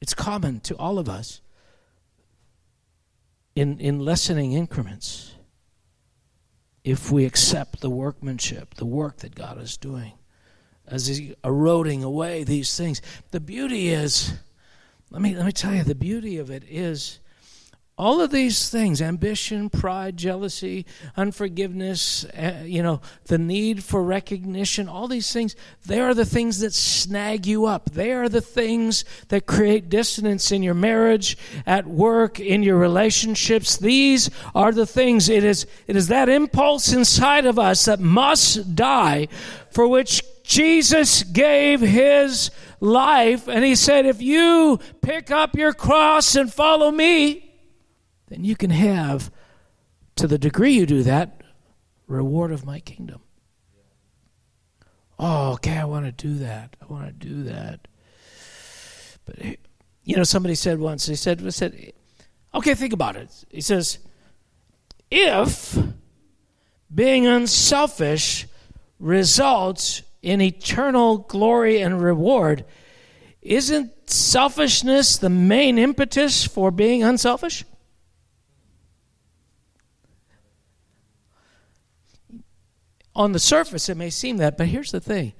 [0.00, 1.40] it's common to all of us
[3.54, 5.34] in in lessening increments
[6.82, 10.14] if we accept the workmanship, the work that God is doing
[10.84, 13.00] as he's eroding away these things.
[13.30, 14.32] The beauty is
[15.10, 17.20] let me let me tell you the beauty of it is
[18.00, 20.86] all of these things ambition pride jealousy
[21.16, 25.54] unforgiveness uh, you know the need for recognition all these things
[25.86, 27.90] they are the things that snag you up.
[27.90, 31.36] They are the things that create dissonance in your marriage
[31.66, 33.76] at work in your relationships.
[33.76, 38.76] These are the things it is it is that impulse inside of us that must
[38.76, 39.28] die
[39.70, 43.48] for which Jesus gave his life.
[43.48, 47.49] And he said if you pick up your cross and follow me
[48.30, 49.30] then you can have,
[50.16, 51.42] to the degree you do that,
[52.06, 53.20] reward of my kingdom.
[55.18, 56.76] Oh, okay, I want to do that.
[56.80, 57.86] I want to do that.
[59.26, 59.56] But eh,
[60.04, 61.06] you know, somebody said once.
[61.06, 61.92] He said, "said
[62.54, 63.98] Okay, think about it." He says,
[65.10, 65.76] "If
[66.92, 68.46] being unselfish
[68.98, 72.64] results in eternal glory and reward,
[73.42, 77.64] isn't selfishness the main impetus for being unselfish?"
[83.20, 85.34] On the surface it may seem that, but here's the thing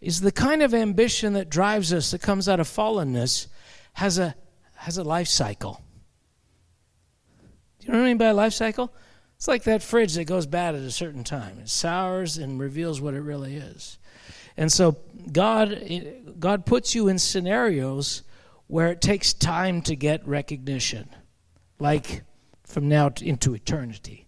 [0.00, 3.46] is the kind of ambition that drives us that comes out of fallenness
[3.94, 4.34] has a
[4.74, 5.82] has a life cycle.
[7.78, 8.92] Do you know what I mean by a life cycle?
[9.36, 11.58] It's like that fridge that goes bad at a certain time.
[11.60, 13.98] It sours and reveals what it really is.
[14.56, 14.96] And so
[15.30, 15.82] God
[16.38, 18.22] God puts you in scenarios
[18.66, 21.10] where it takes time to get recognition.
[21.78, 22.22] Like
[22.64, 24.26] from now into eternity.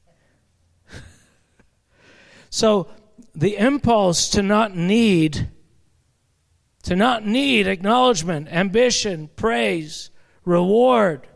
[2.52, 2.86] So
[3.34, 5.48] the impulse to not need
[6.82, 10.10] to not need acknowledgement, ambition, praise,
[10.44, 11.26] reward,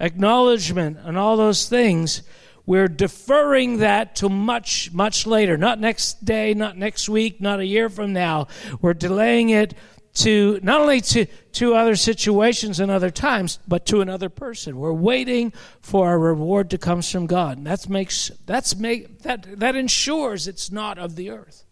[0.00, 2.22] acknowledgement, and all those things,
[2.66, 5.56] we're deferring that to much, much later.
[5.56, 8.48] Not next day, not next week, not a year from now.
[8.80, 9.74] We're delaying it
[10.18, 14.76] to not only to, to other situations and other times, but to another person.
[14.76, 17.58] We're waiting for our reward to come from God.
[17.58, 21.64] And that's makes that's make that that ensures it's not of the earth.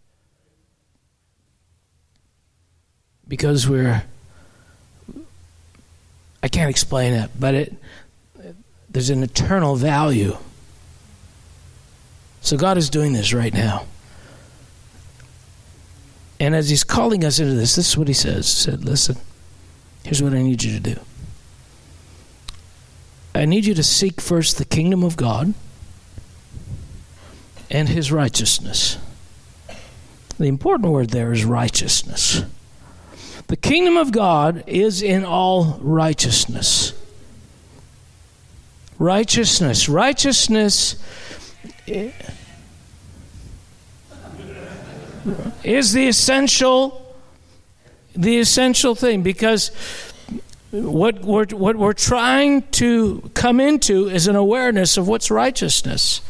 [3.26, 4.04] Because we're
[6.42, 7.74] I can't explain it, but it
[8.88, 10.36] there's an eternal value.
[12.42, 13.86] So God is doing this right now.
[16.38, 18.46] And as he's calling us into this, this is what he says.
[18.46, 19.16] He said, Listen,
[20.04, 21.00] here's what I need you to do.
[23.34, 25.54] I need you to seek first the kingdom of God
[27.70, 28.98] and his righteousness.
[30.38, 32.42] The important word there is righteousness.
[33.48, 36.92] The kingdom of God is in all righteousness.
[38.98, 39.88] Righteousness.
[39.88, 40.96] Righteousness
[45.64, 47.02] is the essential
[48.16, 49.70] the essential thing because
[50.70, 56.20] what we're, what we're trying to come into is an awareness of what's righteousness.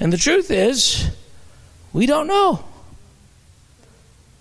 [0.00, 1.10] And the truth is,
[1.92, 2.64] we don't know.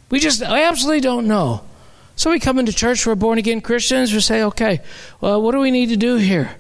[0.10, 1.62] We just absolutely don't know.
[2.16, 4.82] So we come into church, we're born again Christians, we say, okay,
[5.22, 6.56] well, what do we need to do here?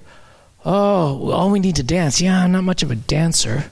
[0.65, 2.19] Oh, all we need to dance.
[2.19, 3.71] Yeah, I'm not much of a dancer.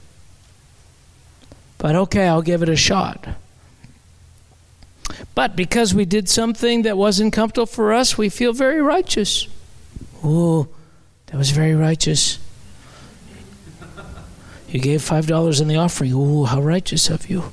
[1.78, 3.26] But okay, I'll give it a shot.
[5.34, 9.48] But because we did something that wasn't comfortable for us, we feel very righteous.
[10.24, 10.68] Ooh,
[11.26, 12.38] that was very righteous.
[14.68, 16.12] You gave $5 in the offering.
[16.12, 17.44] Ooh, how righteous of you.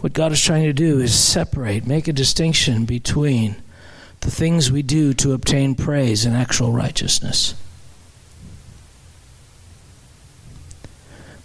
[0.00, 3.56] What God is trying to do is separate, make a distinction between
[4.20, 7.54] the things we do to obtain praise and actual righteousness.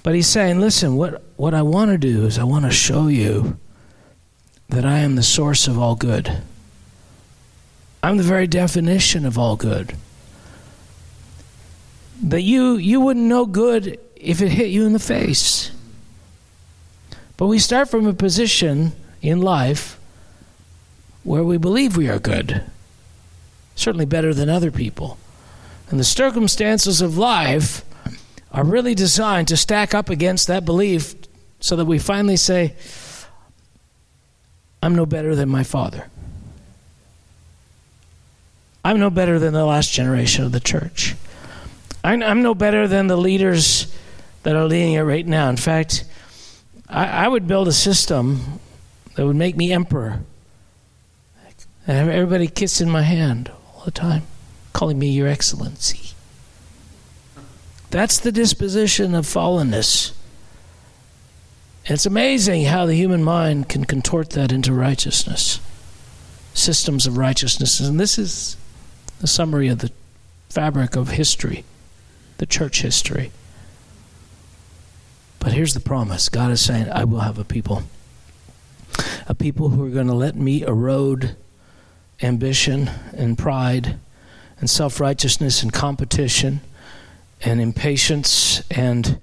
[0.03, 3.07] But he's saying, listen, what, what I want to do is I want to show
[3.07, 3.57] you
[4.69, 6.41] that I am the source of all good.
[8.01, 9.95] I'm the very definition of all good.
[12.21, 15.71] That you you wouldn't know good if it hit you in the face.
[17.37, 18.91] But we start from a position
[19.21, 19.99] in life
[21.23, 22.63] where we believe we are good.
[23.75, 25.17] Certainly better than other people.
[25.89, 27.83] And the circumstances of life
[28.51, 31.15] are really designed to stack up against that belief
[31.59, 32.73] so that we finally say,
[34.81, 36.07] I'm no better than my father.
[38.83, 41.15] I'm no better than the last generation of the church.
[42.03, 43.93] I'm, no better than the leaders
[44.43, 45.49] that are leading it right now.
[45.49, 46.05] In fact,
[46.87, 48.59] I, I would build a system
[49.15, 50.21] that would make me emperor.
[51.85, 54.23] And have everybody kissing my hand all the time,
[54.73, 56.08] calling me Your Excellency.
[57.91, 60.13] That's the disposition of fallenness.
[61.85, 65.59] It's amazing how the human mind can contort that into righteousness,
[66.53, 67.79] systems of righteousness.
[67.79, 68.57] And this is
[69.19, 69.91] the summary of the
[70.49, 71.63] fabric of history,
[72.37, 73.31] the church history.
[75.39, 77.83] But here's the promise God is saying, I will have a people.
[79.27, 81.35] A people who are going to let me erode
[82.21, 83.97] ambition and pride
[84.59, 86.61] and self righteousness and competition
[87.41, 89.19] and impatience and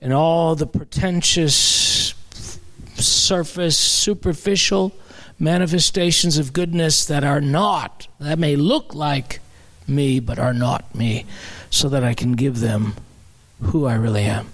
[0.00, 2.14] and all the pretentious
[2.94, 4.92] surface superficial
[5.38, 9.40] manifestations of goodness that are not that may look like
[9.88, 11.24] me but are not me
[11.70, 12.94] so that I can give them
[13.60, 14.48] who I really am.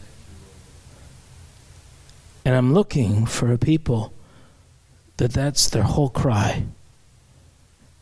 [2.45, 4.13] And I'm looking for a people
[5.17, 6.65] that that's their whole cry.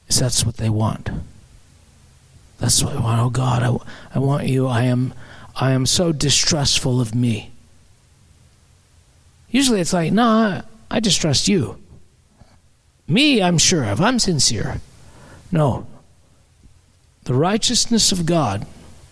[0.09, 1.11] Is that's what they want
[2.61, 3.21] that's what I want.
[3.21, 4.67] Oh God, I, I want you.
[4.67, 5.15] I am,
[5.57, 7.51] I am so distrustful of me.
[9.51, 11.79] Usually it's like, no, nah, I distrust you.
[13.09, 14.01] Me, I'm sure of.
[14.01, 14.81] I'm sincere.
[15.51, 15.87] No.
[17.25, 18.67] The righteousness of God,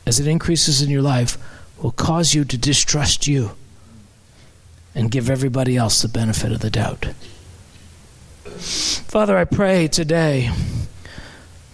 [0.06, 1.38] as it increases in your life,
[1.82, 3.52] will cause you to distrust you
[4.94, 7.06] and give everybody else the benefit of the doubt.
[8.44, 10.50] Father, I pray today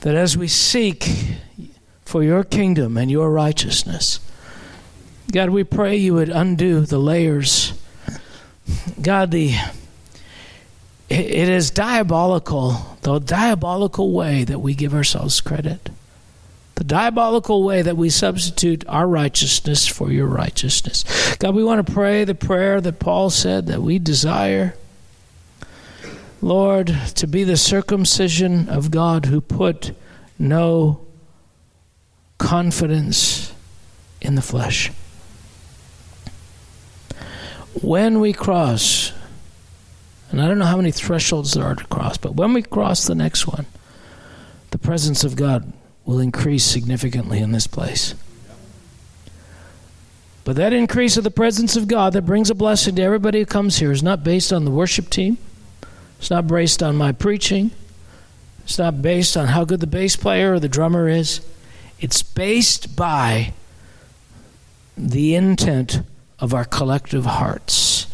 [0.01, 1.09] that as we seek
[2.05, 4.21] for your kingdom and your righteousness.
[5.33, 7.73] God, we pray you would undo the layers.
[9.01, 9.55] God, the
[11.09, 15.91] it is diabolical, the diabolical way that we give ourselves credit.
[16.77, 21.05] the diabolical way that we substitute our righteousness for your righteousness.
[21.37, 24.75] God, we want to pray the prayer that Paul said that we desire.
[26.43, 29.97] Lord, to be the circumcision of God who put
[30.39, 31.04] no
[32.39, 33.53] confidence
[34.21, 34.91] in the flesh.
[37.81, 39.13] When we cross,
[40.31, 43.07] and I don't know how many thresholds there are to cross, but when we cross
[43.07, 43.67] the next one,
[44.71, 45.73] the presence of God
[46.05, 48.15] will increase significantly in this place.
[50.45, 53.47] But that increase of the presence of God that brings a blessing to everybody who
[53.47, 55.39] comes here is not based on the worship team.
[56.19, 57.71] It's not based on my preaching.
[58.65, 61.41] It's not based on how good the bass player or the drummer is.
[62.01, 63.53] It's based by
[64.97, 66.03] the intent
[66.39, 68.07] of our collective hearts.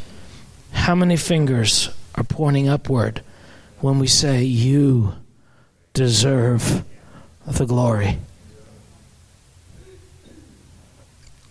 [0.72, 3.22] How many fingers are pointing upward
[3.81, 5.14] when we say, You
[5.95, 6.85] deserve
[7.47, 8.18] the glory.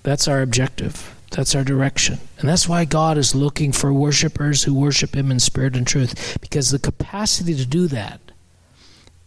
[0.03, 1.15] That's our objective.
[1.31, 2.19] That's our direction.
[2.39, 6.37] And that's why God is looking for worshipers who worship Him in spirit and truth,
[6.41, 8.19] because the capacity to do that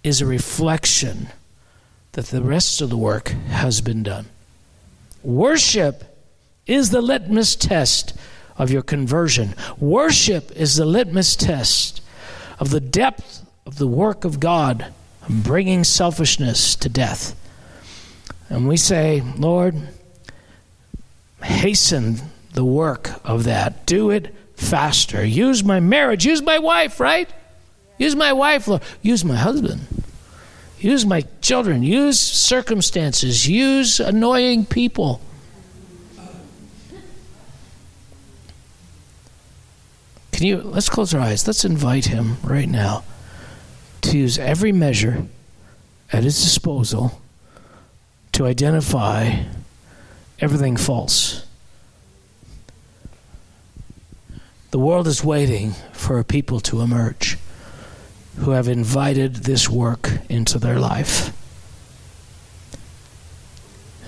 [0.03, 1.29] is a reflection
[2.13, 4.27] that the rest of the work has been done.
[5.23, 6.05] Worship
[6.67, 8.15] is the litmus test
[8.57, 9.55] of your conversion.
[9.79, 12.03] Worship is the litmus test
[12.59, 14.93] of the depth of the work of God
[15.29, 17.35] bringing selfishness to death.
[18.49, 19.75] And we say, Lord,
[21.43, 22.17] hasten
[22.53, 23.87] the work of that.
[23.87, 25.25] Do it faster.
[25.25, 26.27] Use my marriage.
[26.27, 27.31] Use my wife, right?
[27.99, 28.83] Use my wife, Lord.
[29.01, 29.81] Use my husband.
[30.83, 31.85] Use my children.
[31.85, 33.47] Use circumstances.
[33.47, 35.21] Use annoying people.
[40.33, 41.47] Can you, let's close our eyes.
[41.47, 43.05] Let's invite him right now
[44.01, 45.25] to use every measure
[46.13, 47.23] at his disposal
[48.33, 49.45] to identify
[50.41, 51.47] everything false.
[54.73, 57.39] The world is waiting for a people to emerge
[58.37, 61.33] who have invited this work into their life.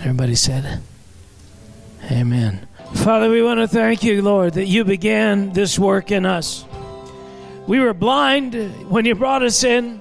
[0.00, 0.82] Everybody said,
[2.10, 2.66] Amen.
[2.94, 6.64] Father, we want to thank you, Lord, that you began this work in us.
[7.66, 8.54] We were blind
[8.90, 10.00] when you brought us in,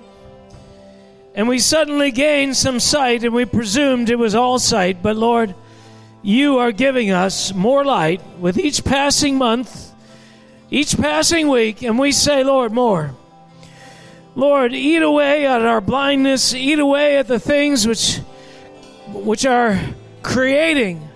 [1.33, 5.01] and we suddenly gained some sight, and we presumed it was all sight.
[5.01, 5.55] But Lord,
[6.21, 9.91] you are giving us more light with each passing month,
[10.69, 13.15] each passing week, and we say, Lord, more.
[14.35, 18.17] Lord, eat away at our blindness, eat away at the things which,
[19.09, 19.79] which are
[20.21, 21.07] creating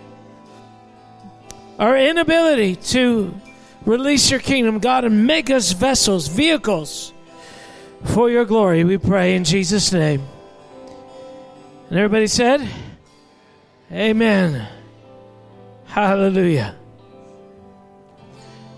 [1.79, 3.33] our inability to
[3.87, 7.13] Release your kingdom, God, and make us vessels, vehicles
[8.03, 10.27] for your glory, we pray in Jesus' name.
[11.89, 12.67] And everybody said,
[13.89, 14.67] Amen.
[15.85, 16.75] Hallelujah.